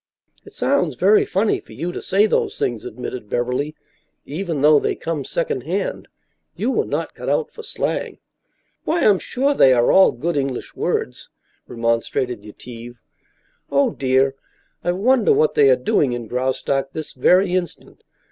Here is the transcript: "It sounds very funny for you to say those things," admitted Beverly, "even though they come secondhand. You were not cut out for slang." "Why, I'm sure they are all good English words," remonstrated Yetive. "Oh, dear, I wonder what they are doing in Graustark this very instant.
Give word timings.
"It 0.43 0.53
sounds 0.53 0.95
very 0.95 1.25
funny 1.25 1.59
for 1.59 1.73
you 1.73 1.91
to 1.91 2.01
say 2.01 2.25
those 2.25 2.57
things," 2.57 2.85
admitted 2.85 3.29
Beverly, 3.29 3.75
"even 4.25 4.61
though 4.61 4.79
they 4.79 4.95
come 4.95 5.23
secondhand. 5.23 6.07
You 6.55 6.71
were 6.71 6.87
not 6.87 7.13
cut 7.13 7.29
out 7.29 7.51
for 7.51 7.61
slang." 7.61 8.17
"Why, 8.83 9.05
I'm 9.07 9.19
sure 9.19 9.53
they 9.53 9.73
are 9.73 9.91
all 9.91 10.11
good 10.11 10.35
English 10.37 10.75
words," 10.75 11.29
remonstrated 11.67 12.43
Yetive. 12.43 12.95
"Oh, 13.71 13.91
dear, 13.91 14.33
I 14.83 14.91
wonder 14.91 15.33
what 15.33 15.53
they 15.53 15.69
are 15.69 15.75
doing 15.75 16.13
in 16.13 16.25
Graustark 16.27 16.93
this 16.93 17.13
very 17.13 17.53
instant. 17.53 18.01